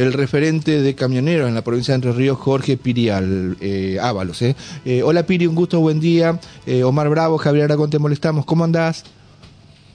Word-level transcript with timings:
el 0.00 0.14
referente 0.14 0.80
de 0.80 0.94
camioneros 0.94 1.46
en 1.46 1.54
la 1.54 1.62
provincia 1.62 1.92
de 1.92 1.96
Entre 1.96 2.12
Ríos, 2.12 2.38
Jorge 2.38 2.78
Pirial 2.78 3.58
eh, 3.60 3.98
Ábalos. 4.00 4.40
Eh. 4.40 4.56
Eh, 4.86 5.02
hola 5.02 5.24
Piri, 5.24 5.46
un 5.46 5.54
gusto, 5.54 5.78
buen 5.80 6.00
día. 6.00 6.40
Omar 6.84 7.10
Bravo, 7.10 7.36
Javier 7.36 7.64
Aragón, 7.64 7.90
te 7.90 7.98
molestamos. 7.98 8.46
¿Cómo 8.46 8.64
andás? 8.64 9.04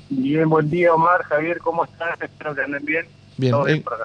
Bien, 0.09 0.47
buen 0.47 0.69
día 0.69 0.93
Omar, 0.93 1.23
Javier, 1.23 1.57
¿cómo 1.57 1.85
estás? 1.85 2.21
Espero 2.21 2.53
que 2.53 2.61
anden 2.61 2.85
bien. 2.85 3.05
Bien, 3.37 3.55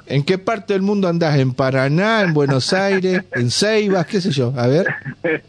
¿En, 0.07 0.25
qué 0.25 0.39
parte 0.39 0.73
del 0.73 0.83
mundo 0.83 1.07
andás? 1.07 1.39
¿En 1.39 1.53
Paraná, 1.53 2.23
en 2.23 2.33
Buenos 2.33 2.73
Aires, 2.73 3.23
en 3.33 3.51
Ceibas, 3.51 4.07
qué 4.07 4.23
sé 4.23 4.31
yo? 4.31 4.55
A 4.57 4.67
ver. 4.67 4.87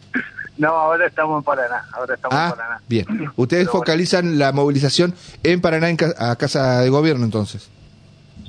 no, 0.57 0.68
ahora 0.68 1.07
estamos 1.07 1.39
en 1.39 1.43
Paraná. 1.43 1.86
Ahora 1.93 2.13
estamos 2.13 2.38
en 2.38 2.43
ah, 2.43 2.54
Paraná. 2.55 2.81
Bien. 2.89 3.05
Ustedes 3.38 3.70
focalizan 3.70 4.38
la 4.38 4.52
movilización 4.52 5.15
en 5.43 5.61
Paraná, 5.61 5.89
en 5.89 5.97
a 6.18 6.36
Casa 6.36 6.81
de 6.81 6.89
Gobierno, 6.89 7.23
entonces. 7.23 7.71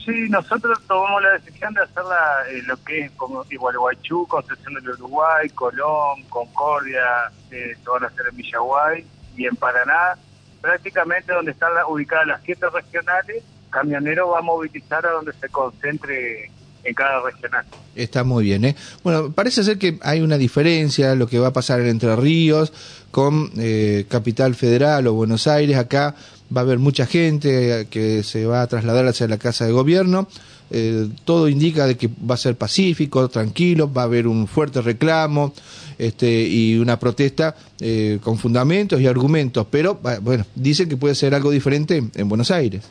Sí, 0.05 0.29
nosotros 0.29 0.80
tomamos 0.89 1.23
la 1.23 1.32
decisión 1.35 1.73
de 1.75 1.82
hacerla 1.82 2.43
eh, 2.50 2.62
lo 2.66 2.77
que 2.82 3.03
es 3.03 3.11
como 3.12 3.45
Igualhuaychú, 3.48 4.26
Concepción 4.26 4.75
del 4.75 4.90
Uruguay, 4.90 5.49
Colón, 5.50 6.22
Concordia, 6.29 7.31
eh, 7.50 7.76
se 7.81 7.89
van 7.89 8.04
a 8.04 8.07
hacer 8.09 8.26
en 8.31 8.36
Villaguay 8.36 9.07
y 9.36 9.46
en 9.46 9.54
Paraná, 9.54 10.17
prácticamente 10.61 11.32
donde 11.32 11.53
están 11.53 11.71
ubicadas 11.89 12.26
las 12.26 12.43
siete 12.43 12.68
regionales, 12.71 13.45
Camionero 13.71 14.31
va 14.31 14.40
a 14.40 14.43
movilizar 14.43 15.07
a 15.07 15.11
donde 15.11 15.32
se 15.35 15.49
concentre 15.49 16.50
en 16.84 16.95
cada 16.95 17.23
regional. 17.23 17.64
Está 17.95 18.25
muy 18.25 18.45
bien, 18.45 18.64
¿eh? 18.64 18.76
Bueno, 19.04 19.32
parece 19.32 19.62
ser 19.62 19.79
que 19.79 19.98
hay 20.03 20.21
una 20.21 20.37
diferencia 20.37 21.14
lo 21.14 21.26
que 21.26 21.39
va 21.39 21.48
a 21.48 21.53
pasar 21.53 21.81
en 21.81 21.87
Entre 21.87 22.14
Ríos 22.17 22.73
con 23.11 23.50
eh, 23.57 24.07
Capital 24.09 24.54
Federal 24.54 25.07
o 25.07 25.12
Buenos 25.12 25.46
Aires. 25.46 25.76
Acá 25.76 26.14
va 26.54 26.61
a 26.61 26.64
haber 26.64 26.79
mucha 26.79 27.06
gente 27.06 27.86
que 27.90 28.22
se 28.22 28.46
va 28.46 28.62
a 28.62 28.66
trasladar 28.66 29.06
hacia 29.06 29.29
la 29.29 29.38
Casa 29.38 29.66
de 29.66 29.72
Gobierno. 29.72 30.29
Eh, 30.75 31.08
todo 31.25 31.48
indica 31.48 31.86
de 31.86 31.96
que 31.98 32.08
va 32.08 32.34
a 32.34 32.38
ser 32.38 32.56
pacífico, 32.56 33.28
tranquilo, 33.28 33.92
va 33.92 34.02
a 34.02 34.05
haber 34.06 34.27
un 34.27 34.47
fuerte 34.47 34.80
reclamo 34.80 35.52
este, 35.98 36.27
y 36.48 36.78
una 36.78 36.98
protesta 36.98 37.55
eh, 37.78 38.19
con 38.22 38.39
fundamentos 38.39 38.98
y 39.00 39.06
argumentos, 39.06 39.67
pero 39.70 40.00
bueno, 40.22 40.47
dicen 40.55 40.89
que 40.89 40.97
puede 40.97 41.14
ser 41.14 41.34
algo 41.34 41.50
diferente 41.50 42.03
en 42.14 42.28
Buenos 42.28 42.50
Aires. 42.50 42.89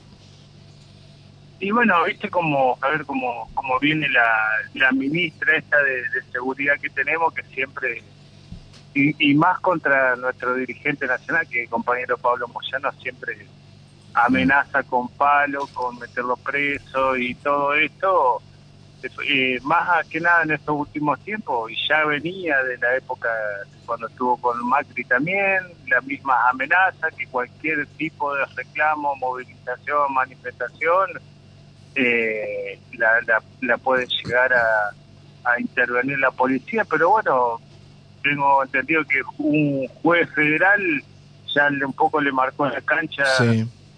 Y 1.59 1.71
bueno, 1.71 2.03
viste 2.05 2.29
como, 2.29 2.77
a 2.81 2.89
ver 2.89 3.05
cómo, 3.05 3.49
cómo 3.53 3.79
viene 3.79 4.07
la 4.09 4.91
ministra 4.91 5.57
esta 5.57 5.77
de, 5.77 6.03
seguridad 6.31 6.73
que 6.81 6.89
tenemos, 6.89 7.33
que 7.33 7.43
siempre, 7.53 8.01
y, 8.93 9.33
más 9.35 9.59
contra 9.59 10.15
nuestro 10.15 10.55
dirigente 10.55 11.07
nacional, 11.07 11.47
que 11.47 11.63
el 11.63 11.69
compañero 11.69 12.17
Pablo 12.17 12.47
Moyano 12.47 12.91
siempre 13.01 13.47
amenaza 14.13 14.83
con 14.83 15.07
palo, 15.09 15.67
con 15.73 15.97
meterlo 15.97 16.35
preso 16.37 17.15
y 17.15 17.33
todo 17.35 17.73
esto, 17.73 18.41
eh, 19.27 19.59
más 19.63 20.05
que 20.07 20.19
nada 20.19 20.43
en 20.43 20.51
estos 20.51 20.75
últimos 20.75 21.19
tiempos, 21.21 21.71
y 21.71 21.75
ya 21.87 22.03
venía 22.05 22.61
de 22.63 22.77
la 22.77 22.95
época 22.97 23.29
cuando 23.85 24.07
estuvo 24.07 24.37
con 24.37 24.65
Macri 24.67 25.03
también, 25.05 25.63
las 25.87 26.03
mismas 26.05 26.37
amenazas, 26.49 27.13
que 27.15 27.27
cualquier 27.27 27.85
tipo 27.97 28.33
de 28.35 28.45
reclamo, 28.55 29.15
movilización, 29.15 30.13
manifestación, 30.13 31.09
eh, 31.95 32.79
la, 32.93 33.41
la, 33.61 33.77
puede 33.77 34.07
llegar 34.07 34.53
a, 34.53 35.59
intervenir 35.59 36.19
la 36.19 36.31
policía, 36.31 36.85
pero 36.85 37.09
bueno, 37.09 37.59
tengo 38.21 38.63
entendido 38.63 39.03
que 39.05 39.21
un 39.37 39.87
juez 40.01 40.29
federal 40.33 40.81
ya 41.53 41.69
un 41.85 41.93
poco 41.93 42.21
le 42.21 42.31
marcó 42.31 42.65
en 42.65 42.73
la 42.73 42.81
cancha 42.81 43.23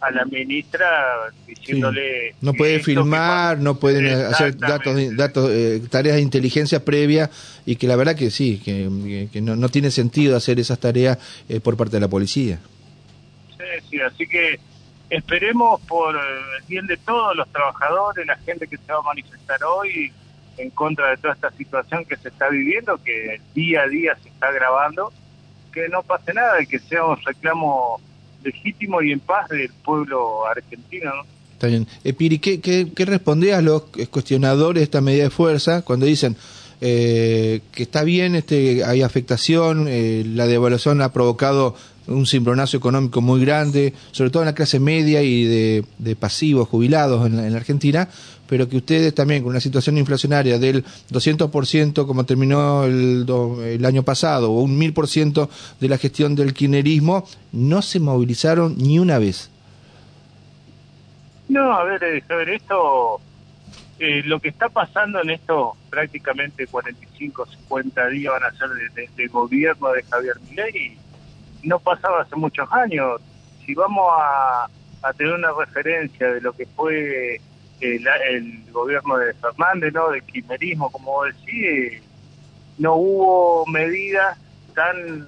a 0.03 0.11
la 0.11 0.25
ministra 0.25 1.31
diciéndole... 1.47 2.35
No 2.41 2.53
puede 2.53 2.79
filmar, 2.79 3.57
no 3.59 3.79
pueden 3.79 4.05
hacer 4.25 4.57
datos, 4.57 4.97
datos 5.15 5.49
eh, 5.51 5.81
tareas 5.89 6.17
de 6.17 6.21
inteligencia 6.21 6.83
previa 6.83 7.29
y 7.65 7.77
que 7.77 7.87
la 7.87 7.95
verdad 7.95 8.15
que 8.15 8.29
sí, 8.29 8.61
que, 8.63 9.29
que 9.31 9.41
no, 9.41 9.55
no, 9.55 9.69
tiene 9.69 9.91
sentido 9.91 10.35
hacer 10.35 10.59
esas 10.59 10.79
tareas 10.79 11.17
eh, 11.47 11.61
por 11.61 11.77
parte 11.77 11.95
de 11.95 12.01
la 12.01 12.09
policía. 12.09 12.59
Sí, 13.57 13.87
sí, 13.89 14.01
así 14.01 14.27
que 14.27 14.59
esperemos 15.09 15.79
por 15.81 16.15
el 16.15 16.65
bien 16.67 16.85
de 16.85 16.97
todos 16.97 17.35
los 17.37 17.47
trabajadores, 17.53 18.27
la 18.27 18.35
gente 18.37 18.67
que 18.67 18.77
se 18.77 18.91
va 18.91 18.99
a 18.99 19.03
manifestar 19.03 19.63
hoy 19.63 20.11
en 20.57 20.69
contra 20.71 21.09
de 21.09 21.17
toda 21.17 21.33
esta 21.33 21.51
situación 21.51 22.05
que 22.05 22.17
se 22.17 22.29
está 22.29 22.49
viviendo, 22.49 22.97
que 23.03 23.39
día 23.53 23.81
a 23.81 23.87
día 23.87 24.17
se 24.21 24.29
está 24.29 24.47
agravando, 24.47 25.11
que 25.71 25.89
no 25.89 26.03
pase 26.03 26.33
nada 26.33 26.61
y 26.61 26.67
que 26.67 26.79
sea 26.79 27.05
un 27.05 27.17
reclamo 27.17 27.99
legítimo 28.43 29.01
y 29.01 29.11
en 29.11 29.19
paz 29.19 29.49
del 29.49 29.71
pueblo 29.83 30.45
argentino. 30.45 31.11
Está 31.53 31.67
bien. 31.67 31.87
Epiri, 32.03 32.39
¿qué, 32.39 32.59
qué, 32.59 32.91
qué 32.93 33.53
a 33.53 33.61
los 33.61 33.83
cuestionadores 34.09 34.81
de 34.81 34.83
esta 34.83 35.01
medida 35.01 35.23
de 35.25 35.29
fuerza 35.29 35.81
cuando 35.81 36.05
dicen 36.05 36.35
eh, 36.85 37.61
que 37.71 37.83
está 37.83 38.03
bien, 38.03 38.35
este, 38.35 38.83
hay 38.83 39.03
afectación, 39.03 39.87
eh, 39.87 40.23
la 40.25 40.47
devaluación 40.47 41.01
ha 41.01 41.13
provocado 41.13 41.75
un 42.07 42.25
cimbronazo 42.25 42.77
económico 42.77 43.21
muy 43.21 43.41
grande, 43.41 43.93
sobre 44.11 44.29
todo 44.29 44.43
en 44.43 44.47
la 44.47 44.55
clase 44.55 44.79
media 44.79 45.21
y 45.21 45.45
de, 45.45 46.15
pasivos 46.15 46.67
jubilados 46.67 47.25
en 47.27 47.55
Argentina, 47.55 48.07
pero 48.53 48.69
que 48.69 48.77
ustedes 48.77 49.15
también 49.15 49.41
con 49.41 49.49
una 49.49 49.59
situación 49.59 49.97
inflacionaria 49.97 50.59
del 50.59 50.83
200% 51.09 52.05
como 52.05 52.23
terminó 52.23 52.83
el, 52.83 53.83
año 53.83 54.03
pasado 54.03 54.51
o 54.51 54.61
un 54.61 54.79
1000% 54.79 55.49
de 55.79 55.89
la 55.89 55.97
gestión 55.97 56.35
del 56.35 56.53
kirchnerismo, 56.53 57.27
no 57.51 57.81
se 57.81 57.99
movilizaron 57.99 58.77
ni 58.77 58.99
una 58.99 59.17
vez. 59.17 59.49
No, 61.49 61.73
a 61.73 61.83
ver, 61.83 62.03
eh, 62.03 62.23
a 62.29 62.41
esto, 62.43 63.19
eh, 63.97 64.21
lo 64.25 64.39
que 64.39 64.49
está 64.49 64.69
pasando 64.69 65.21
en 65.21 65.31
estos 65.31 65.75
prácticamente 65.89 66.67
45, 66.67 67.47
50 67.47 68.07
días 68.09 68.33
van 68.33 68.43
a 68.43 68.57
ser 68.57 68.69
de, 68.93 69.09
de 69.15 69.27
gobierno 69.29 69.91
de 69.91 70.03
Javier 70.03 70.35
Milei 70.49 70.97
no 71.63 71.79
pasaba 71.79 72.21
hace 72.21 72.35
muchos 72.35 72.71
años. 72.71 73.21
Si 73.65 73.73
vamos 73.73 74.05
a, 74.11 74.67
tener 75.17 75.33
una 75.33 75.51
referencia 75.51 76.31
de 76.31 76.39
lo 76.39 76.53
que 76.53 76.65
fue 76.65 77.41
el, 77.81 78.07
el 78.29 78.71
gobierno 78.71 79.17
de 79.17 79.33
Fernández, 79.33 79.93
¿no? 79.93 80.09
Del 80.11 80.23
kirchnerismo, 80.23 80.89
como 80.89 81.11
vos 81.11 81.27
decís, 81.27 82.01
no 82.77 82.95
hubo 82.95 83.65
medidas 83.65 84.37
tan 84.73 85.27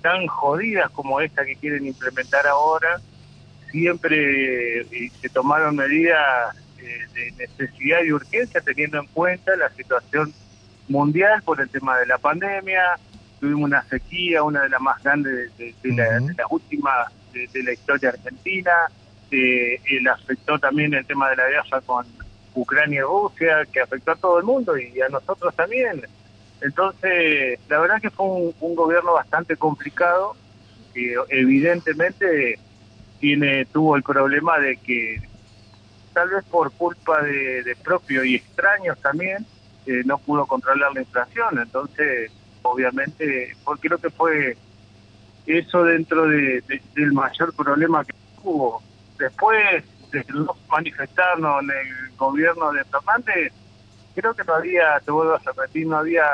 tan 0.00 0.26
jodidas 0.26 0.90
como 0.90 1.18
esta 1.20 1.46
que 1.46 1.56
quieren 1.56 1.86
implementar 1.86 2.46
ahora. 2.46 3.00
Siempre 3.70 4.80
eh, 4.82 5.10
se 5.20 5.28
tomaron 5.30 5.76
medidas 5.76 6.54
eh, 6.78 6.98
de 7.14 7.32
necesidad 7.32 8.02
y 8.02 8.12
urgencia 8.12 8.60
teniendo 8.60 8.98
en 8.98 9.06
cuenta 9.06 9.56
la 9.56 9.70
situación 9.70 10.32
mundial 10.88 11.42
por 11.42 11.58
el 11.60 11.70
tema 11.70 11.98
de 11.98 12.06
la 12.06 12.18
pandemia, 12.18 12.98
tuvimos 13.44 13.68
una 13.68 13.82
sequía, 13.84 14.42
una 14.42 14.62
de 14.62 14.70
las 14.70 14.80
más 14.80 15.02
grandes 15.02 15.54
de, 15.58 15.74
las 15.84 16.46
últimas 16.48 17.12
de, 17.32 17.62
la 17.62 17.72
historia 17.72 18.08
argentina. 18.08 18.72
Eh, 19.30 19.78
le 20.00 20.10
afectó 20.10 20.58
también 20.58 20.94
el 20.94 21.04
tema 21.04 21.28
de 21.28 21.36
la 21.36 21.48
guerra 21.48 21.80
con 21.84 22.06
Ucrania 22.54 23.00
y 23.00 23.02
Rusia, 23.02 23.66
que 23.70 23.80
afectó 23.80 24.12
a 24.12 24.16
todo 24.16 24.38
el 24.38 24.44
mundo 24.44 24.78
y 24.78 24.98
a 25.02 25.10
nosotros 25.10 25.54
también. 25.54 26.06
Entonces, 26.62 27.58
la 27.68 27.80
verdad 27.80 28.00
que 28.00 28.08
fue 28.08 28.24
un, 28.26 28.74
gobierno 28.74 29.12
bastante 29.12 29.56
complicado, 29.56 30.36
que 30.94 31.14
evidentemente 31.28 32.58
tiene 33.20 33.66
tuvo 33.66 33.96
el 33.96 34.02
problema 34.02 34.58
de 34.58 34.78
que, 34.78 35.20
tal 36.14 36.30
vez 36.30 36.44
por 36.44 36.72
culpa 36.72 37.20
de, 37.20 37.76
propio 37.84 38.24
y 38.24 38.36
extraños 38.36 38.98
también, 39.00 39.44
eh, 39.84 40.00
no 40.06 40.16
pudo 40.16 40.46
controlar 40.46 40.94
la 40.94 41.02
inflación. 41.02 41.58
Entonces, 41.58 42.30
obviamente, 42.64 43.54
porque 43.64 43.88
creo 43.88 43.98
que 43.98 44.10
fue 44.10 44.56
eso 45.46 45.84
dentro 45.84 46.26
de, 46.26 46.62
del 46.94 47.12
mayor 47.12 47.54
problema 47.54 48.04
que 48.04 48.14
hubo. 48.42 48.82
Después 49.18 49.84
de 50.10 50.24
no 50.32 50.56
manifestarnos 50.68 51.62
en 51.62 51.70
el 51.70 52.16
gobierno 52.16 52.72
de 52.72 52.84
Fernández, 52.84 53.52
creo 54.14 54.34
que 54.34 54.44
no 54.44 54.54
había, 54.54 55.00
te 55.04 55.10
vuelvo 55.10 55.34
a 55.34 55.38
repetir, 55.38 55.86
no 55.86 55.98
había, 55.98 56.24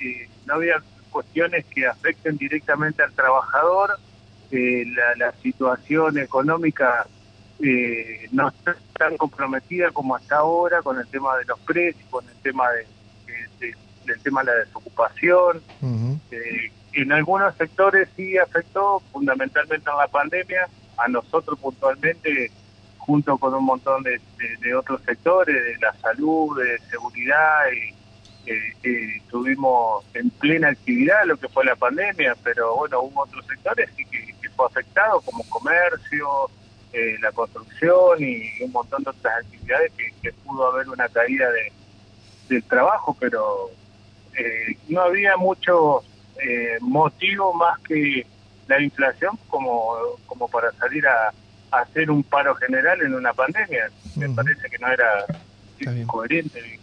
eh, 0.00 0.28
no 0.46 0.54
había 0.54 0.82
cuestiones 1.10 1.64
que 1.66 1.86
afecten 1.86 2.36
directamente 2.36 3.02
al 3.02 3.12
trabajador, 3.12 3.98
eh, 4.50 4.84
la, 5.16 5.32
situación 5.42 6.18
económica 6.18 7.06
eh, 7.60 8.28
no 8.30 8.48
está 8.48 8.76
tan 8.98 9.16
comprometida 9.16 9.90
como 9.90 10.14
hasta 10.14 10.36
ahora 10.36 10.82
con 10.82 10.98
el 10.98 11.06
tema 11.08 11.36
de 11.36 11.44
los 11.46 11.58
precios, 11.60 12.08
con 12.10 12.28
el 12.28 12.36
tema 12.36 12.70
de 12.70 12.86
del 14.04 14.20
tema 14.20 14.42
de 14.42 14.52
la 14.52 14.58
desocupación. 14.58 15.62
Eh, 16.30 16.72
en 16.92 17.12
algunos 17.12 17.54
sectores 17.56 18.08
sí 18.16 18.38
afectó, 18.38 19.00
fundamentalmente 19.12 19.90
en 19.90 19.96
la 19.96 20.08
pandemia, 20.08 20.68
a 20.96 21.08
nosotros 21.08 21.58
puntualmente, 21.58 22.50
junto 22.98 23.36
con 23.38 23.54
un 23.54 23.64
montón 23.64 24.02
de, 24.02 24.20
otros 24.74 25.02
sectores, 25.02 25.54
de 25.54 25.76
la 25.78 25.92
salud, 25.94 26.58
de 26.58 26.78
seguridad, 26.90 27.60
y 27.72 28.50
eh, 28.50 29.16
estuvimos 29.16 30.04
en 30.14 30.30
plena 30.30 30.68
actividad 30.68 31.24
lo 31.24 31.36
que 31.36 31.48
fue 31.48 31.64
la 31.64 31.76
pandemia, 31.76 32.36
pero 32.42 32.76
bueno, 32.76 33.00
hubo 33.00 33.22
otros 33.22 33.44
sectores 33.46 33.90
sí 33.96 34.04
que, 34.06 34.34
fue 34.50 34.66
afectado, 34.66 35.20
como 35.22 35.42
comercio, 35.48 36.48
eh, 36.92 37.16
la 37.20 37.32
construcción 37.32 38.22
y 38.22 38.62
un 38.62 38.70
montón 38.70 39.02
de 39.02 39.10
otras 39.10 39.44
actividades 39.44 39.90
que, 39.96 40.12
que 40.22 40.32
pudo 40.32 40.70
haber 40.70 40.88
una 40.88 41.08
caída 41.08 41.50
de 41.50 41.72
del 42.48 42.62
trabajo, 42.64 43.16
pero 43.18 43.70
eh, 44.36 44.76
no 44.88 45.02
había 45.02 45.36
mucho 45.36 46.02
eh, 46.42 46.78
motivo 46.80 47.52
más 47.54 47.78
que 47.80 48.26
la 48.66 48.80
inflación 48.80 49.38
como, 49.48 49.94
como 50.26 50.48
para 50.48 50.72
salir 50.72 51.06
a, 51.06 51.32
hacer 51.70 52.08
un 52.08 52.22
paro 52.22 52.54
general 52.54 53.02
en 53.02 53.14
una 53.14 53.32
pandemia. 53.32 53.90
Me 54.14 54.28
parece 54.30 54.70
que 54.70 54.78
no 54.78 54.88
era 54.92 55.26
coherente. 56.06 56.78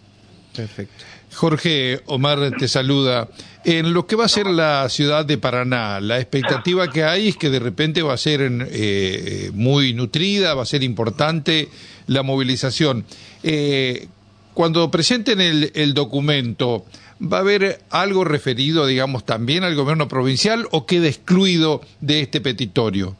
Perfecto. 0.54 1.04
Jorge, 1.34 2.02
Omar 2.06 2.52
te 2.58 2.68
saluda. 2.68 3.28
En 3.64 3.94
lo 3.94 4.06
que 4.06 4.16
va 4.16 4.26
a 4.26 4.28
ser 4.28 4.46
la 4.46 4.86
ciudad 4.90 5.24
de 5.24 5.38
Paraná, 5.38 6.00
la 6.00 6.18
expectativa 6.18 6.90
que 6.90 7.04
hay 7.04 7.28
es 7.28 7.36
que 7.36 7.48
de 7.48 7.58
repente 7.58 8.02
va 8.02 8.12
a 8.12 8.18
ser 8.18 8.40
eh, 8.42 9.50
muy 9.54 9.94
nutrida, 9.94 10.54
va 10.54 10.62
a 10.62 10.66
ser 10.66 10.82
importante 10.82 11.68
la 12.06 12.22
movilización. 12.22 13.04
Eh, 13.42 14.08
cuando 14.54 14.90
presenten 14.90 15.40
el, 15.40 15.72
el, 15.74 15.94
documento, 15.94 16.84
¿va 17.20 17.38
a 17.38 17.40
haber 17.40 17.80
algo 17.90 18.24
referido, 18.24 18.86
digamos, 18.86 19.24
también 19.24 19.64
al 19.64 19.74
gobierno 19.74 20.08
provincial 20.08 20.66
o 20.70 20.86
queda 20.86 21.08
excluido 21.08 21.80
de 22.00 22.20
este 22.20 22.40
petitorio? 22.40 23.16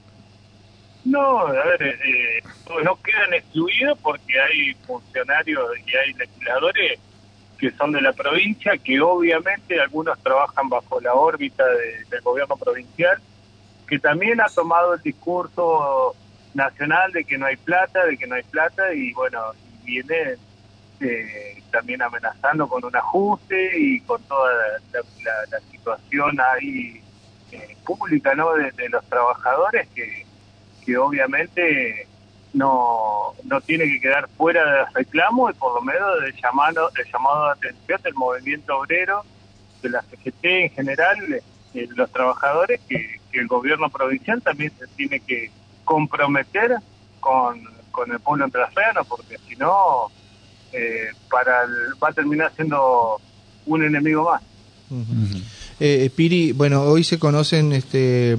No, 1.05 1.41
a 1.47 1.53
ver, 1.53 1.83
eh, 1.83 2.43
no 2.85 2.97
quedan 3.03 3.35
excluidos 3.35 3.99
porque 4.03 4.41
hay 4.41 4.75
funcionarios 4.87 5.61
y 5.85 5.97
hay 5.97 6.13
legisladores 6.15 7.01
que 7.59 7.71
son 7.73 7.93
de 7.93 8.01
la 8.01 8.13
provincia, 8.13 8.77
que 8.77 9.01
obviamente 9.01 9.81
algunos 9.81 10.21
trabajan 10.23 10.69
bajo 10.69 11.01
la 11.01 11.15
órbita 11.15 11.65
del 12.09 12.21
gobierno 12.21 12.57
provincial, 12.57 13.19
que 13.89 13.99
también 13.99 14.41
ha 14.41 14.49
tomado 14.49 14.95
el 14.95 15.03
discurso 15.03 16.15
nacional 16.55 17.13
de 17.13 17.25
que 17.25 17.39
no 17.39 17.47
hay 17.47 17.57
plata, 17.57 18.05
de 18.07 18.17
que 18.17 18.27
no 18.27 18.35
hay 18.35 18.43
plata, 18.43 18.93
y 18.95 19.13
bueno, 19.13 19.39
viene 19.85 20.37
eh, 21.03 21.63
también 21.71 22.03
amenazando 22.03 22.69
con 22.69 22.85
un 22.85 22.95
ajuste 22.95 23.79
y 23.79 24.01
con 24.01 24.23
toda 24.25 24.53
la, 24.93 25.61
situación 25.71 26.39
ahí 26.53 27.03
eh, 27.51 27.77
pública 27.85 28.35
¿no? 28.35 28.53
de, 28.53 28.89
los 28.89 29.05
trabajadores 29.07 29.89
que, 29.95 30.25
que 30.85 30.97
obviamente 30.97 32.07
no, 32.53 33.35
no 33.45 33.61
tiene 33.63 33.85
que 33.85 34.01
quedar 34.01 34.29
fuera 34.37 34.65
de 34.65 34.85
reclamo 34.95 35.51
y 35.51 35.55
por 35.55 35.75
lo 35.75 35.83
menos 35.83 36.21
del 36.21 36.35
llamado, 36.41 36.91
de 36.91 37.05
llamado 37.11 37.47
de 37.47 37.53
atención 37.53 38.03
del 38.03 38.15
movimiento 38.15 38.79
obrero, 38.79 39.25
de 39.83 39.89
la 39.91 40.03
CGT 40.03 40.45
en 40.45 40.71
general, 40.71 41.43
eh, 41.75 41.89
los 41.97 42.11
trabajadores, 42.13 42.81
que, 42.89 43.21
el 43.33 43.47
gobierno 43.47 43.89
provincial 43.89 44.43
también 44.43 44.71
se 44.79 44.87
tiene 44.89 45.19
que 45.21 45.51
comprometer 45.85 46.77
con, 47.19 47.65
con 47.91 48.13
el 48.13 48.21
pueblo 48.21 48.45
entrerriano, 48.45 49.05
porque 49.05 49.39
si 49.49 49.57
no, 49.57 50.11
eh, 50.73 51.09
para 51.31 51.67
va 52.03 52.09
a 52.09 52.13
terminar 52.13 52.53
siendo 52.55 53.21
un 53.67 53.85
enemigo 53.85 54.25
más. 54.25 54.43
Eh, 55.81 56.11
Piri, 56.15 56.53
bueno, 56.53 56.83
hoy 56.83 57.03
se 57.05 57.19
conocen 57.19 57.73
este 57.73 58.37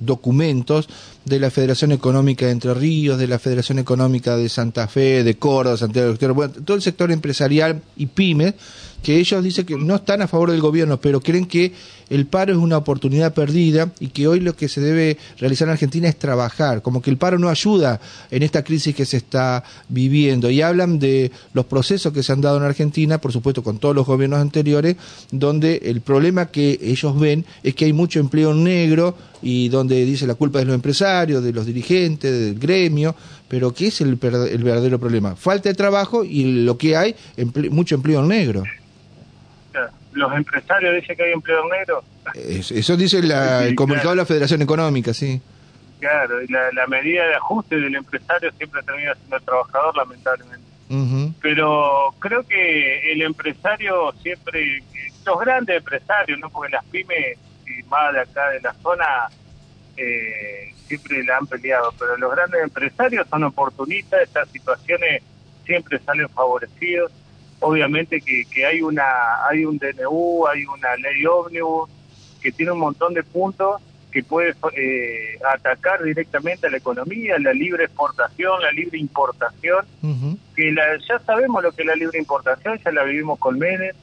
documentos 0.00 0.88
de 1.24 1.38
la 1.38 1.50
Federación 1.50 1.92
Económica 1.92 2.46
de 2.46 2.52
Entre 2.52 2.72
Ríos, 2.74 3.18
de 3.18 3.26
la 3.26 3.38
Federación 3.38 3.78
Económica 3.78 4.36
de 4.36 4.48
Santa 4.48 4.88
Fe, 4.88 5.22
de 5.22 5.36
Córdoba, 5.36 5.76
Santiago 5.76 6.12
del 6.12 6.32
bueno, 6.32 6.54
todo 6.64 6.76
el 6.76 6.82
sector 6.82 7.12
empresarial 7.12 7.82
y 7.96 8.06
pymes, 8.06 8.54
que 9.02 9.18
ellos 9.18 9.42
dicen 9.42 9.64
que 9.64 9.76
no 9.76 9.96
están 9.96 10.22
a 10.22 10.28
favor 10.28 10.50
del 10.50 10.60
gobierno, 10.60 11.00
pero 11.00 11.20
creen 11.20 11.46
que 11.46 11.72
el 12.10 12.26
paro 12.26 12.52
es 12.52 12.58
una 12.58 12.76
oportunidad 12.76 13.32
perdida 13.32 13.92
y 14.00 14.08
que 14.08 14.26
hoy 14.26 14.40
lo 14.40 14.56
que 14.56 14.68
se 14.68 14.80
debe 14.80 15.16
realizar 15.38 15.68
en 15.68 15.72
Argentina 15.72 16.08
es 16.08 16.18
trabajar, 16.18 16.82
como 16.82 17.00
que 17.00 17.10
el 17.10 17.16
paro 17.16 17.38
no 17.38 17.48
ayuda 17.48 18.00
en 18.30 18.42
esta 18.42 18.64
crisis 18.64 18.94
que 18.94 19.06
se 19.06 19.16
está 19.16 19.64
viviendo. 19.88 20.50
Y 20.50 20.60
hablan 20.60 20.98
de 20.98 21.30
los 21.54 21.66
procesos 21.66 22.12
que 22.12 22.22
se 22.22 22.32
han 22.32 22.40
dado 22.40 22.56
en 22.58 22.64
Argentina, 22.64 23.18
por 23.18 23.32
supuesto 23.32 23.62
con 23.62 23.78
todos 23.78 23.94
los 23.94 24.06
gobiernos 24.06 24.40
anteriores, 24.40 24.96
donde 25.30 25.80
el 25.84 26.00
problema 26.00 26.46
que 26.46 26.78
ellos 26.82 27.18
ven 27.18 27.46
es 27.62 27.74
que 27.74 27.86
hay 27.86 27.92
mucho 27.92 28.20
empleo 28.20 28.52
negro 28.54 29.16
y 29.42 29.68
donde 29.68 30.04
dice 30.04 30.26
la 30.26 30.34
culpa 30.34 30.58
de 30.58 30.66
los 30.66 30.74
empresarios, 30.74 31.09
de 31.40 31.52
los 31.52 31.66
dirigentes, 31.66 32.32
del 32.32 32.58
gremio, 32.58 33.14
pero 33.48 33.72
¿qué 33.72 33.88
es 33.88 34.00
el, 34.00 34.10
el 34.10 34.64
verdadero 34.64 34.98
problema? 34.98 35.36
Falta 35.36 35.68
de 35.68 35.74
trabajo 35.74 36.24
y 36.24 36.64
lo 36.64 36.78
que 36.78 36.96
hay, 36.96 37.14
mucho 37.70 37.94
empleo 37.94 38.22
negro 38.22 38.64
los 40.12 40.32
empresarios 40.34 40.94
dicen 40.94 41.16
que 41.16 41.22
hay 41.24 41.32
empleo 41.32 41.68
negro. 41.68 42.02
Eso 42.34 42.96
dice 42.96 43.18
el 43.18 43.74
comunicado 43.74 44.10
de 44.10 44.16
la 44.16 44.26
Federación 44.26 44.62
Económica, 44.62 45.14
sí. 45.14 45.40
Claro, 45.98 46.42
y 46.42 46.46
la, 46.48 46.86
medida 46.88 47.26
de 47.26 47.34
ajuste 47.34 47.76
del 47.76 47.94
empresario 47.94 48.50
siempre 48.56 48.82
termina 48.82 49.14
siendo 49.14 49.36
el 49.36 49.42
trabajador, 49.42 49.96
lamentablemente. 49.96 50.66
Pero 51.40 52.14
creo 52.18 52.42
que 52.46 53.12
el 53.12 53.22
empresario 53.22 54.12
siempre, 54.22 54.82
los 55.24 55.40
grandes 55.40 55.76
empresarios, 55.76 56.38
no 56.40 56.50
porque 56.50 56.72
las 56.72 56.84
pymes 56.86 57.38
y 57.66 57.82
más 57.84 58.12
de 58.12 58.20
acá 58.20 58.50
de 58.50 58.60
la 58.60 58.74
zona 58.74 59.06
eh, 59.96 60.74
siempre 60.90 61.22
la 61.22 61.36
han 61.36 61.46
peleado, 61.46 61.94
pero 61.98 62.16
los 62.16 62.32
grandes 62.32 62.62
empresarios 62.62 63.28
son 63.28 63.44
oportunistas, 63.44 64.22
estas 64.22 64.48
situaciones 64.48 65.22
siempre 65.64 66.00
salen 66.00 66.28
favorecidos. 66.30 67.12
Obviamente 67.60 68.20
que, 68.20 68.44
que 68.46 68.66
hay 68.66 68.82
una 68.82 69.04
hay 69.48 69.64
un 69.64 69.78
DNU, 69.78 70.46
hay 70.48 70.64
una 70.64 70.96
ley 70.96 71.24
ómnibus 71.26 71.88
que 72.42 72.50
tiene 72.50 72.72
un 72.72 72.80
montón 72.80 73.14
de 73.14 73.22
puntos 73.22 73.80
que 74.10 74.24
puede 74.24 74.54
eh, 74.76 75.38
atacar 75.54 76.02
directamente 76.02 76.66
a 76.66 76.70
la 76.70 76.78
economía, 76.78 77.38
la 77.38 77.52
libre 77.52 77.84
exportación, 77.84 78.60
la 78.60 78.72
libre 78.72 78.98
importación, 78.98 79.84
que 80.56 80.72
la, 80.72 80.82
ya 81.08 81.20
sabemos 81.20 81.62
lo 81.62 81.70
que 81.70 81.82
es 81.82 81.86
la 81.86 81.94
libre 81.94 82.18
importación, 82.18 82.80
ya 82.84 82.90
la 82.90 83.04
vivimos 83.04 83.38
con 83.38 83.56
Menes, 83.56 83.94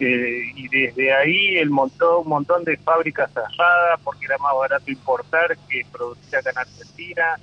eh, 0.00 0.52
y 0.56 0.66
desde 0.68 1.12
ahí 1.12 1.58
el 1.58 1.68
montón, 1.70 2.22
un 2.22 2.28
montón 2.28 2.64
de 2.64 2.76
fábricas 2.78 3.30
cerradas 3.32 4.00
porque 4.02 4.24
era 4.24 4.38
más 4.38 4.54
barato 4.56 4.90
importar 4.90 5.56
que 5.68 5.84
producir 5.92 6.36
acá 6.36 6.50
en 6.50 6.58
Argentina, 6.58 7.38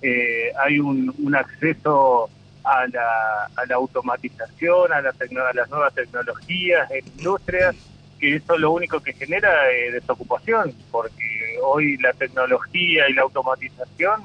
eh, 0.00 0.52
hay 0.58 0.78
un, 0.80 1.34
acceso 1.34 2.30
a 2.64 2.86
la, 2.86 3.44
a 3.56 3.66
la 3.66 3.74
automatización, 3.74 4.92
a, 4.92 5.02
la 5.02 5.10
a 5.10 5.54
las 5.54 5.68
nuevas 5.68 5.94
tecnologías 5.94 6.90
en 6.90 7.06
industrias, 7.06 7.76
que 8.18 8.36
eso 8.36 8.56
lo 8.56 8.72
único 8.72 9.00
que 9.00 9.12
genera 9.12 9.70
es 9.70 9.92
desocupación, 9.92 10.74
porque 10.90 11.58
hoy 11.62 11.98
la 11.98 12.12
tecnología 12.14 13.08
y 13.08 13.12
la 13.12 13.22
automatización 13.22 14.22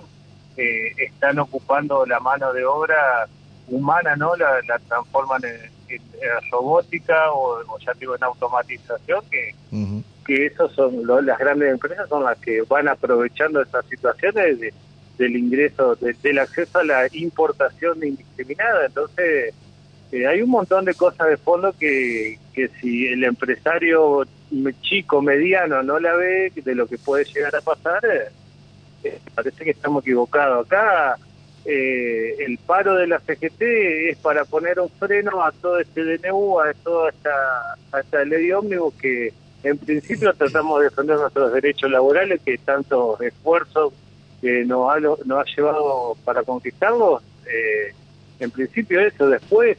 eh, 0.55 0.93
están 0.97 1.39
ocupando 1.39 2.05
la 2.05 2.19
mano 2.19 2.53
de 2.53 2.65
obra 2.65 3.27
humana, 3.67 4.15
¿no? 4.15 4.35
La, 4.35 4.79
transforman 4.87 5.43
en, 5.45 5.72
robótica 6.51 7.31
o, 7.31 7.77
ya 7.79 7.93
digo 7.99 8.15
en 8.15 8.23
automatización, 8.23 9.23
que, 9.29 9.55
que 10.25 10.45
esos 10.45 10.71
son 10.73 11.05
las 11.25 11.37
grandes 11.39 11.71
empresas 11.71 12.07
son 12.09 12.23
las 12.23 12.37
que 12.39 12.61
van 12.61 12.87
aprovechando 12.87 13.61
esas 13.61 13.85
situaciones 13.85 14.59
de 14.59 14.73
del 15.17 15.35
ingreso, 15.35 15.95
del 15.95 16.39
acceso 16.39 16.79
a 16.79 16.83
la 16.83 17.07
importación 17.13 18.03
indiscriminada. 18.03 18.85
Entonces, 18.85 19.53
eh, 20.11 20.27
hay 20.27 20.41
un 20.41 20.49
montón 20.49 20.85
de 20.85 20.93
cosas 20.93 21.27
de 21.27 21.37
fondo 21.37 21.73
que, 21.73 22.39
que 22.53 22.69
si 22.81 23.07
el 23.07 23.23
empresario 23.23 24.25
chico, 24.81 25.21
mediano, 25.21 25.81
no 25.83 25.99
la 25.99 26.15
ve 26.15 26.51
de 26.55 26.75
lo 26.75 26.87
que 26.87 26.97
puede 26.97 27.25
llegar 27.25 27.55
a 27.55 27.61
pasar, 27.61 28.01
eh, 29.03 29.19
parece 29.33 29.63
que 29.63 29.71
estamos 29.71 30.03
equivocados. 30.03 30.65
Acá 30.65 31.17
el 31.65 32.57
paro 32.65 32.95
de 32.95 33.07
la 33.07 33.19
CGT 33.19 33.61
es 34.09 34.17
para 34.17 34.43
poner 34.45 34.79
un 34.79 34.89
freno 34.89 35.43
a 35.43 35.51
todo 35.51 35.79
este 35.79 36.03
DNU, 36.03 36.59
a 36.59 36.73
toda 36.73 37.09
esta, 37.09 37.73
a 37.91 37.99
esta 38.01 38.25
ley 38.25 38.51
ómnibus 38.51 38.93
que 38.95 39.33
en 39.63 39.77
principio 39.77 40.33
tratamos 40.33 40.79
de 40.79 40.89
defender 40.89 41.17
nuestros 41.17 41.53
derechos 41.53 41.89
laborales 41.89 42.41
que 42.43 42.57
tanto 42.57 43.19
esfuerzo 43.21 43.93
que 44.41 44.65
nos 44.65 44.93
ha, 44.93 44.99
nos 44.99 45.39
ha 45.39 45.45
llevado 45.55 46.17
para 46.25 46.43
conquistarlos, 46.43 47.23
eh, 47.45 47.93
en 48.39 48.51
principio 48.51 48.99
eso, 48.99 49.29
después 49.29 49.77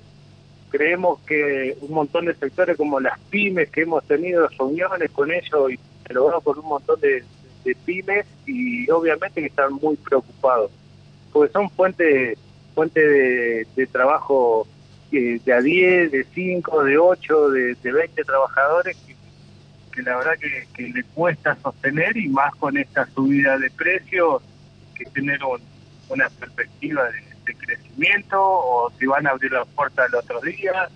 creemos 0.71 1.21
que 1.21 1.77
un 1.83 1.93
montón 1.93 2.25
de 2.25 2.35
sectores 2.35 2.77
como 2.77 2.99
las 2.99 3.19
pymes, 3.31 3.71
que 3.71 3.83
hemos 3.83 4.03
tenido 4.05 4.49
reuniones 4.49 5.11
con 5.11 5.31
ellos 5.31 5.71
y 5.71 5.79
logrado 6.13 6.41
con 6.41 6.59
un 6.59 6.67
montón 6.67 6.99
de, 7.01 7.23
pymes 7.85 8.27
y 8.47 8.91
obviamente 8.91 9.41
que 9.41 9.47
están 9.47 9.75
muy 9.75 9.97
preocupados, 9.97 10.71
porque 11.35 11.53
son 11.53 11.69
fuentes 11.69 12.39
fuente 12.75 13.01
de, 13.01 13.87
trabajo 13.87 14.67
eh, 15.13 15.41
de 15.45 15.53
a 15.53 15.61
10, 15.61 16.13
de 16.13 16.25
5, 16.35 16.85
de 16.85 16.99
8, 16.99 17.51
de, 17.51 17.75
de 17.75 17.93
20 17.93 18.25
trabajadores 18.25 18.97
que, 19.93 20.03
la 20.03 20.17
verdad 20.17 20.33
que, 20.41 20.67
que, 20.75 20.89
le 20.91 21.05
cuesta 21.05 21.57
sostener 21.63 22.17
y 22.17 22.29
más 22.29 22.55
con 22.57 22.77
esta 22.77 23.07
subida 23.15 23.59
de 23.59 23.71
precios 23.71 24.43
que 24.95 25.05
tener 25.07 25.39
una 26.09 26.29
perspectiva 26.31 27.05
de, 27.11 27.23
crecimiento 27.59 28.41
o 28.41 28.91
si 28.99 29.05
van 29.05 29.27
a 29.27 29.31
abrir 29.31 29.53
las 29.53 29.69
puertas 29.69 30.09
el 30.09 30.15
otro 30.15 30.41
día. 30.41 30.89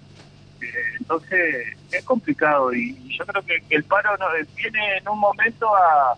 Eh, 0.63 0.67
entonces 0.99 1.77
es 1.93 2.05
complicado 2.05 2.73
y, 2.73 2.97
yo 3.17 3.27
creo 3.27 3.43
que, 3.45 3.63
el 3.69 3.85
paro 3.85 4.17
nos 4.17 4.33
viene 4.57 4.97
en 4.97 5.09
un 5.09 5.19
momento 5.19 5.69
a, 5.77 6.17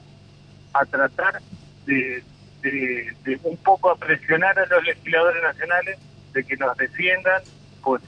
a 0.72 0.84
tratar 0.86 1.40
de, 1.84 2.22
de, 2.62 3.40
un 3.43 3.57
poco 3.59 3.90
a 3.90 3.97
presionar 3.97 4.59
a 4.59 4.67
los 4.67 4.85
legisladores 4.85 5.43
nacionales 5.43 5.99
de 6.33 6.45
que 6.45 6.57
nos 6.57 6.76
defiendan 6.76 7.43
pues, 7.83 8.02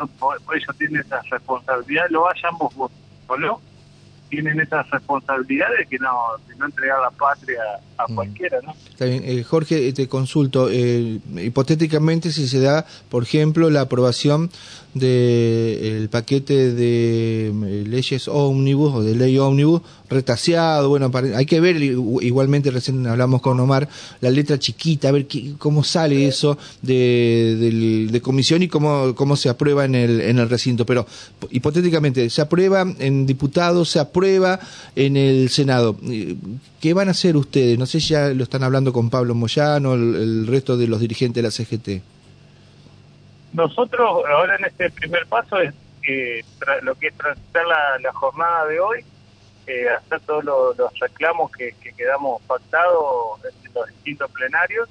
ellos 0.54 0.76
tienen 0.78 1.00
esa 1.00 1.22
responsabilidad, 1.30 2.04
lo 2.10 2.28
hayan 2.28 2.56
vos, 2.58 2.74
vos 2.74 2.92
o 3.26 3.36
no, 3.36 3.60
tienen 4.32 4.58
esa 4.60 4.82
responsabilidad 4.84 5.66
de 5.78 5.86
que 5.86 5.98
no, 5.98 6.10
de 6.48 6.56
no 6.56 6.64
entregar 6.64 6.98
la 7.00 7.10
patria 7.10 7.60
a 7.98 8.10
mm. 8.10 8.14
cualquiera, 8.14 8.60
¿no? 8.64 8.74
Está 8.88 9.04
bien. 9.04 9.22
Eh, 9.26 9.42
Jorge, 9.42 9.92
te 9.92 10.08
consulto, 10.08 10.70
eh, 10.70 11.20
hipotéticamente 11.36 12.32
si 12.32 12.48
se 12.48 12.60
da, 12.60 12.86
por 13.10 13.24
ejemplo, 13.24 13.68
la 13.68 13.82
aprobación 13.82 14.50
del 14.94 16.08
paquete 16.10 16.72
de 16.72 17.48
eh, 17.48 17.84
leyes 17.86 18.26
ómnibus 18.26 18.94
o 18.94 19.02
de 19.02 19.14
ley 19.14 19.38
ómnibus 19.38 19.82
retaseado, 20.12 20.88
bueno, 20.88 21.10
hay 21.34 21.46
que 21.46 21.60
ver, 21.60 21.76
igualmente 21.76 22.70
recién 22.70 23.06
hablamos 23.06 23.42
con 23.42 23.58
Omar, 23.58 23.88
la 24.20 24.30
letra 24.30 24.58
chiquita, 24.58 25.08
a 25.08 25.12
ver 25.12 25.26
cómo 25.58 25.82
sale 25.84 26.26
eso 26.26 26.58
de, 26.80 28.08
de, 28.10 28.20
comisión 28.20 28.62
y 28.62 28.68
cómo, 28.68 29.14
cómo 29.14 29.36
se 29.36 29.48
aprueba 29.48 29.84
en 29.84 29.94
el, 29.94 30.20
en 30.20 30.38
el 30.38 30.48
recinto, 30.48 30.86
pero 30.86 31.06
hipotéticamente, 31.50 32.30
se 32.30 32.42
aprueba 32.42 32.84
en 32.98 33.26
diputados, 33.26 33.88
se 33.90 33.98
aprueba 34.00 34.60
en 34.94 35.16
el 35.16 35.48
Senado. 35.48 35.96
¿Qué 36.80 36.94
van 36.94 37.08
a 37.08 37.12
hacer 37.12 37.36
ustedes? 37.36 37.78
No 37.78 37.86
sé 37.86 38.00
si 38.00 38.08
ya 38.08 38.28
lo 38.28 38.44
están 38.44 38.62
hablando 38.62 38.92
con 38.92 39.10
Pablo 39.10 39.34
Moyano, 39.34 39.94
el, 39.94 40.14
el 40.14 40.46
resto 40.46 40.76
de 40.76 40.86
los 40.88 41.00
dirigentes 41.00 41.42
de 41.42 41.42
la 41.42 41.50
CGT. 41.50 42.02
Nosotros 43.52 44.22
ahora 44.30 44.56
en 44.56 44.64
este 44.64 44.90
primer 44.90 45.26
paso 45.26 45.58
es 45.58 45.74
eh, 46.08 46.42
lo 46.82 46.94
que 46.96 47.08
es 47.08 47.14
transitar 47.14 47.64
la, 47.66 48.12
jornada 48.12 48.66
de 48.66 48.80
hoy, 48.80 49.04
eh, 49.66 49.88
hacer 49.88 50.20
todos 50.20 50.44
los, 50.44 50.98
reclamos 50.98 51.50
que, 51.52 51.74
quedamos 51.96 52.42
pactados 52.42 53.40
en 53.44 53.74
los 53.74 53.88
distintos 53.88 54.30
plenarios. 54.30 54.88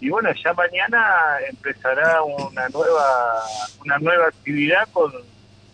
Y 0.00 0.10
bueno 0.10 0.30
ya 0.32 0.52
mañana 0.52 1.38
empezará 1.48 2.22
una 2.22 2.68
nueva 2.68 3.42
una 3.80 3.98
nueva 3.98 4.26
actividad 4.26 4.88
con, 4.92 5.12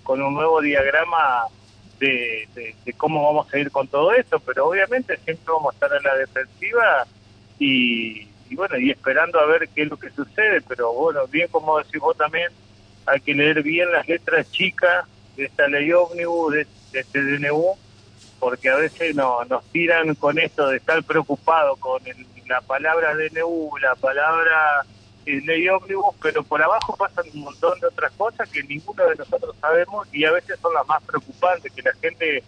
con 0.03 0.23
un 0.23 0.35
nuevo 0.35 0.61
diagrama 0.61 1.47
de, 1.99 2.49
de, 2.55 2.93
cómo 2.95 3.23
vamos 3.23 3.53
a 3.53 3.59
ir 3.59 3.71
con 3.71 3.89
todo 3.89 4.13
esto. 4.13 4.39
Pero 4.41 4.69
obviamente 4.69 5.17
siempre 5.19 5.47
vamos 5.47 5.73
a 5.73 5.75
estar 5.75 5.97
en 5.97 6.03
la 6.03 6.17
defensiva 6.17 7.07
y, 7.59 8.29
y 8.51 8.57
bueno, 8.57 8.79
y 8.79 8.91
esperando 8.91 9.39
a 9.39 9.47
ver 9.47 9.69
qué 9.69 9.83
es 9.83 9.89
lo 9.89 9.97
que 9.97 10.11
sucede, 10.11 10.61
pero 10.63 10.93
bueno, 10.93 11.27
bien 11.29 11.49
como 11.49 11.79
decís 11.79 12.01
vos 12.01 12.17
también, 12.17 12.51
hay 13.07 13.21
que 13.21 13.35
leer 13.35 13.63
bien 13.63 13.91
las 13.93 14.09
letras 14.09 14.51
chicas 14.51 15.07
de 15.37 15.45
esta 15.45 15.69
ley 15.69 15.93
ómnibus, 15.93 16.55
de, 16.55 16.67
este 16.93 17.23
DNU, 17.23 17.77
porque 18.41 18.71
a 18.71 18.77
veces 18.77 19.15
no, 19.15 19.45
nos 19.45 19.65
tiran 19.67 20.15
con 20.17 20.39
esto 20.39 20.69
de 20.69 20.79
estar 20.79 21.03
preocupado 21.05 21.77
con 21.77 22.03
la 22.49 22.61
palabra 22.63 23.15
DNU, 23.15 23.71
la 23.81 23.95
palabra 23.95 24.85
eh, 25.27 25.41
ley 25.45 25.69
ómnibus, 25.69 26.17
pero 26.21 26.43
por 26.43 26.61
abajo 26.61 26.97
pasan 26.97 27.27
un 27.35 27.43
montón 27.43 27.79
de 27.79 27.87
otras 27.87 28.11
cosas 28.13 28.49
que 28.49 28.63
ninguno 28.65 29.07
de 29.07 29.15
nosotros 29.15 29.55
sabemos 29.61 30.09
y 30.13 30.25
a 30.25 30.33
veces 30.33 30.59
son 30.61 30.75
las 30.75 30.87
más 30.89 31.03
preocupantes, 31.05 31.73
que 31.73 31.83
la 31.83 31.93
gente 32.01 32.43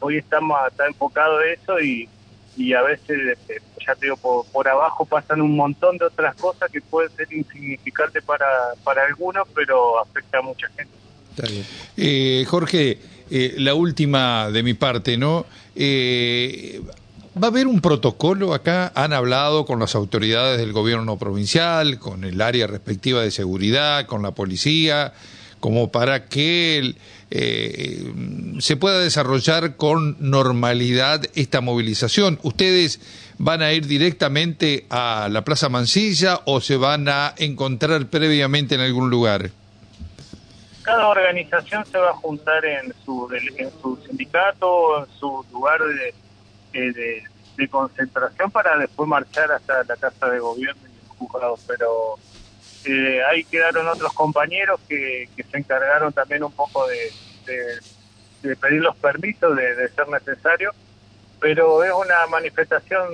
hoy 0.00 0.16
está, 0.16 0.38
está 0.70 0.86
enfocado 0.86 1.42
en 1.42 1.52
eso 1.52 1.80
y 1.80 2.08
y 2.56 2.74
a 2.74 2.82
veces, 2.82 3.18
este, 3.32 3.62
ya 3.86 3.94
te 3.94 4.06
digo, 4.06 4.44
por, 4.52 4.68
abajo 4.68 5.04
pasan 5.06 5.40
un 5.40 5.56
montón 5.56 5.96
de 5.96 6.06
otras 6.06 6.34
cosas 6.36 6.70
que 6.70 6.80
pueden 6.82 7.10
ser 7.16 7.32
insignificantes 7.32 8.22
para, 8.24 8.46
para 8.84 9.04
algunos, 9.06 9.48
pero 9.54 10.00
afecta 10.00 10.38
a 10.38 10.42
mucha 10.42 10.68
gente. 10.68 10.92
Eh, 11.96 12.44
Jorge, 12.46 12.98
eh, 13.34 13.54
la 13.56 13.72
última 13.72 14.50
de 14.50 14.62
mi 14.62 14.74
parte, 14.74 15.16
¿no? 15.16 15.46
Eh, 15.74 16.82
¿Va 17.42 17.46
a 17.46 17.50
haber 17.50 17.66
un 17.66 17.80
protocolo 17.80 18.52
acá? 18.52 18.92
¿Han 18.94 19.14
hablado 19.14 19.64
con 19.64 19.80
las 19.80 19.94
autoridades 19.94 20.58
del 20.58 20.74
gobierno 20.74 21.16
provincial, 21.18 21.98
con 21.98 22.24
el 22.24 22.42
área 22.42 22.66
respectiva 22.66 23.22
de 23.22 23.30
seguridad, 23.30 24.04
con 24.04 24.20
la 24.20 24.32
policía? 24.32 25.14
como 25.60 25.92
para 25.92 26.26
que 26.26 26.96
eh, 27.30 28.12
se 28.58 28.76
pueda 28.76 28.98
desarrollar 28.98 29.76
con 29.76 30.16
normalidad 30.18 31.22
esta 31.36 31.60
movilización. 31.60 32.40
¿Ustedes 32.42 32.98
van 33.38 33.62
a 33.62 33.72
ir 33.72 33.86
directamente 33.86 34.86
a 34.90 35.28
la 35.30 35.44
Plaza 35.44 35.68
Mansilla 35.68 36.40
o 36.46 36.60
se 36.60 36.76
van 36.76 37.08
a 37.08 37.32
encontrar 37.38 38.10
previamente 38.10 38.74
en 38.74 38.80
algún 38.80 39.08
lugar? 39.08 39.52
Cada 40.92 41.08
organización 41.08 41.86
se 41.86 41.96
va 41.96 42.10
a 42.10 42.12
juntar 42.12 42.62
en 42.66 42.92
su, 43.02 43.26
en 43.32 43.70
su 43.80 43.96
sindicato, 44.06 45.02
en 45.02 45.10
su 45.18 45.42
lugar 45.50 45.80
de, 45.82 47.22
de, 47.56 47.68
concentración 47.70 48.50
para 48.50 48.76
después 48.76 49.08
marchar 49.08 49.50
hasta 49.52 49.84
la 49.84 49.96
Casa 49.96 50.28
de 50.28 50.38
Gobierno 50.38 50.82
y 50.82 51.02
el 51.02 51.08
juzgado, 51.16 51.58
pero 51.66 52.16
eh, 52.84 53.22
ahí 53.24 53.42
quedaron 53.44 53.88
otros 53.88 54.12
compañeros 54.12 54.82
que, 54.86 55.30
se 55.34 55.56
encargaron 55.56 56.12
también 56.12 56.44
un 56.44 56.52
poco 56.52 56.86
de, 56.86 57.10
pedir 58.56 58.82
los 58.82 58.96
permisos 58.96 59.56
de, 59.56 59.88
ser 59.88 60.08
necesario, 60.10 60.72
pero 61.40 61.82
es 61.84 61.92
una 61.94 62.26
manifestación 62.26 63.08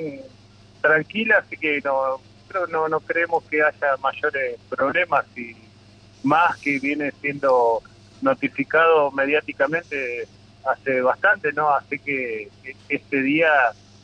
tranquila, 0.81 1.45
así 1.47 1.57
que 1.57 1.81
no, 1.85 2.21
no, 2.71 2.89
no 2.89 2.99
creemos 2.99 3.45
que 3.45 3.63
haya 3.63 3.97
mayores 3.99 4.59
problemas 4.69 5.25
y 5.37 5.68
más 6.23 6.57
que 6.59 6.79
viene 6.79 7.13
siendo 7.21 7.83
notificado 8.23 9.11
mediáticamente 9.13 10.27
hace 10.65 11.01
bastante, 11.01 11.53
¿no? 11.53 11.71
Así 11.71 11.99
que 11.99 12.49
este 12.89 13.23
día 13.23 13.49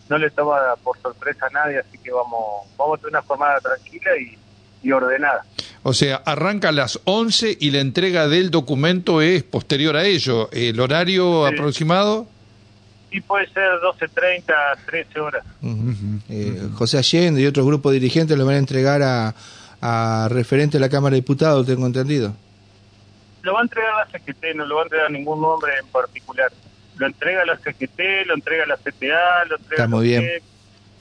no 0.09 0.19
le 0.19 0.31
toma 0.31 0.77
por 0.83 0.99
sorpresa 0.99 1.47
a 1.47 1.51
nadie, 1.51 1.79
así 1.79 1.99
que 1.99 2.11
vamos, 2.11 2.67
vamos 2.77 2.99
a 2.99 3.01
tener 3.01 3.11
una 3.11 3.23
formada 3.23 3.61
tranquila 3.61 4.17
y 4.17 4.39
y 4.85 4.93
ordenada. 4.93 5.45
O 5.83 5.93
sea, 5.93 6.17
arranca 6.25 6.69
a 6.69 6.73
las 6.73 7.01
11 7.05 7.57
y 7.61 7.71
la 7.71 7.81
entrega 7.81 8.29
del 8.29 8.51
documento 8.51 9.21
es 9.21 9.43
posterior 9.43 9.97
a 9.97 10.05
ello. 10.05 10.49
¿El 10.53 10.79
horario 10.79 11.47
aproximado? 11.47 12.27
Sí, 13.11 13.21
puede 13.21 13.47
ser 13.49 13.71
12.30, 13.83 14.45
13 14.87 15.21
horas. 15.21 15.45
Eh, 16.29 16.69
José 16.75 16.99
Allende 16.99 17.41
y 17.41 17.47
otro 17.47 17.65
grupo 17.65 17.91
de 17.91 18.01
dirigentes 18.01 18.37
lo 18.37 18.47
van 18.47 18.57
a 18.57 18.59
entregar 18.59 19.03
a, 19.03 19.35
a 19.87 20.29
referente 20.31 20.79
de 20.79 20.81
la 20.81 20.89
Cámara 20.89 21.13
de 21.13 21.21
Diputados, 21.21 21.67
tengo 21.67 21.87
entendido. 21.87 22.33
Lo 23.43 23.53
va 23.53 23.61
a 23.61 23.63
entregar 23.63 23.93
a 23.93 23.99
la 23.99 24.07
CGT, 24.07 24.55
no 24.57 24.65
lo 24.65 24.77
va 24.77 24.83
a 24.83 24.85
entregar 24.85 25.07
a 25.07 25.11
ningún 25.11 25.43
nombre 25.43 25.73
en 25.79 25.87
particular. 25.89 26.51
Lo 26.97 27.07
entrega 27.07 27.43
a 27.43 27.45
la 27.45 27.57
CGT, 27.59 28.27
lo 28.27 28.35
entrega 28.35 28.65
a 28.65 28.67
la 28.67 28.77
CTA, 28.77 29.45
lo 29.49 29.57
entrega 29.57 29.85
Está 29.85 29.89
muy 29.89 30.09
bien 30.09 30.43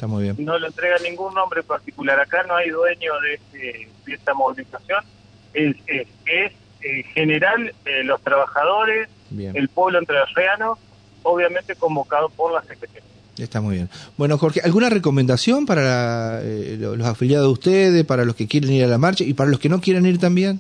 muy 0.08 0.24
bien. 0.24 0.36
No 0.40 0.58
lo 0.58 0.68
entrega 0.68 0.98
ningún 1.00 1.34
nombre 1.34 1.64
particular. 1.64 2.20
Acá 2.20 2.44
no 2.44 2.56
hay 2.56 2.70
dueño 2.70 3.20
de, 3.22 3.34
este, 3.36 3.90
de 4.06 4.14
esta 4.14 4.34
movilización. 4.34 5.04
Es, 5.54 5.76
es, 5.88 6.52
eh, 6.82 7.04
general 7.14 7.74
eh, 7.86 8.04
los 8.04 8.22
trabajadores, 8.22 9.10
el 9.38 9.70
pueblo 9.70 10.00
entrerriano, 10.00 10.78
obviamente 11.24 11.76
convocado 11.76 12.30
por 12.30 12.54
la 12.54 12.62
Secretaría. 12.64 13.02
Está 13.38 13.62
muy 13.62 13.76
bien. 13.76 13.90
Bueno, 14.18 14.38
Jorge, 14.38 14.62
¿alguna 14.62 14.90
recomendación 14.90 15.66
para 15.66 16.40
eh, 16.44 16.78
los 16.80 17.08
afiliados 17.08 17.48
de 17.48 17.54
ustedes, 17.54 18.06
para 18.06 18.26
los 18.26 18.36
que 18.36 18.48
quieren 18.48 18.72
ir 18.72 18.84
a 18.84 18.88
la 18.88 18.98
marcha 18.98 19.24
y 19.24 19.34
para 19.34 19.50
los 19.50 19.60
que 19.60 19.70
no 19.70 19.82
quieren 19.82 20.06
ir 20.06 20.20
también? 20.20 20.60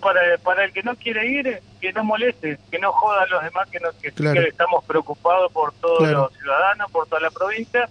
para, 0.00 0.20
para 0.42 0.64
el 0.64 0.72
que 0.72 0.82
no 0.82 0.94
quiere 0.96 1.26
ir, 1.26 1.62
que 1.80 1.92
no 1.92 2.04
moleste, 2.04 2.58
que 2.70 2.78
no 2.78 2.92
joda 2.92 3.22
a 3.22 3.26
los 3.26 3.42
demás, 3.42 3.68
que, 3.70 3.80
no, 3.80 3.88
que, 4.02 4.48
estamos 4.48 4.84
preocupados 4.84 5.50
por 5.52 5.72
todos 5.74 6.06
los 6.10 6.32
ciudadanos, 6.34 6.90
por 6.90 7.06
toda 7.06 7.22
la 7.22 7.30
provincia, 7.30 7.88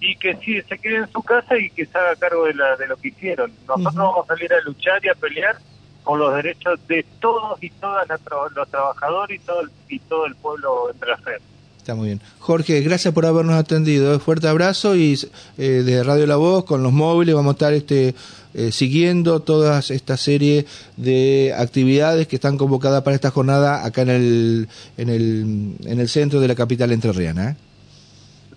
y 0.00 0.16
que 0.16 0.36
sí 0.36 0.62
se 0.62 0.78
quede 0.78 0.96
en 0.96 1.12
su 1.12 1.22
casa 1.22 1.58
y 1.58 1.70
que 1.70 1.84
se 1.84 1.98
haga 1.98 2.16
cargo 2.16 2.46
de, 2.46 2.54
la, 2.54 2.76
de 2.76 2.86
lo 2.86 2.96
que 2.96 3.08
hicieron. 3.08 3.52
Nosotros 3.66 3.94
vamos 3.94 4.24
a 4.24 4.34
salir 4.34 4.52
a 4.52 4.60
luchar 4.62 5.04
y 5.04 5.08
a 5.08 5.14
pelear 5.14 5.56
por 6.02 6.18
los 6.18 6.34
derechos 6.34 6.86
de 6.86 7.04
todos 7.20 7.62
y 7.62 7.70
todas 7.70 8.06
los 8.54 8.68
trabajadores 8.70 9.40
y 9.40 9.44
todo 9.44 9.60
el, 9.60 9.70
y 9.88 9.98
todo 10.00 10.26
el 10.26 10.34
pueblo 10.36 10.90
entre 10.90 11.10
las 11.10 11.24
redes. 11.24 11.53
Está 11.84 11.94
muy 11.94 12.06
bien. 12.06 12.22
Jorge, 12.38 12.80
gracias 12.80 13.12
por 13.12 13.26
habernos 13.26 13.56
atendido. 13.56 14.18
Fuerte 14.18 14.48
abrazo 14.48 14.96
y 14.96 15.20
eh, 15.58 15.82
de 15.84 16.02
Radio 16.02 16.26
La 16.26 16.36
Voz 16.36 16.64
con 16.64 16.82
los 16.82 16.94
móviles 16.94 17.34
vamos 17.34 17.50
a 17.50 17.56
estar 17.56 17.74
este 17.74 18.14
eh, 18.54 18.72
siguiendo 18.72 19.40
toda 19.40 19.80
esta 19.80 20.16
serie 20.16 20.64
de 20.96 21.54
actividades 21.54 22.26
que 22.26 22.36
están 22.36 22.56
convocadas 22.56 23.02
para 23.02 23.16
esta 23.16 23.30
jornada 23.30 23.84
acá 23.84 24.00
en 24.00 24.08
el, 24.08 24.68
en 24.96 25.10
el, 25.10 25.76
en 25.84 26.00
el 26.00 26.08
centro 26.08 26.40
de 26.40 26.48
la 26.48 26.54
capital 26.54 26.90
entrerriana. 26.90 27.50
¿eh? 27.50 27.56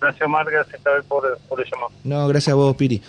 Gracias, 0.00 0.22
Omar, 0.22 0.50
gracias 0.50 0.80
por, 1.06 1.38
por 1.50 1.60
el 1.60 1.66
llamado. 1.70 1.92
No, 2.04 2.28
gracias 2.28 2.52
a 2.52 2.56
vos, 2.56 2.74
Piri. 2.76 3.02